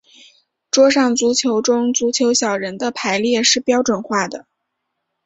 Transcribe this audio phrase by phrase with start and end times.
[0.71, 4.47] 桌上足球中足球小人的排列是标准化的。